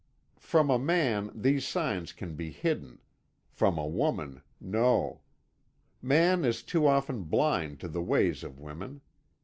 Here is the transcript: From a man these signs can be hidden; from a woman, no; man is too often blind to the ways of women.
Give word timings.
From 0.39 0.71
a 0.71 0.79
man 0.79 1.29
these 1.31 1.67
signs 1.67 2.11
can 2.11 2.33
be 2.33 2.49
hidden; 2.49 3.01
from 3.51 3.77
a 3.77 3.85
woman, 3.85 4.41
no; 4.59 5.21
man 6.01 6.43
is 6.43 6.63
too 6.63 6.87
often 6.87 7.21
blind 7.21 7.79
to 7.81 7.87
the 7.87 8.01
ways 8.01 8.43
of 8.43 8.59
women. 8.59 9.01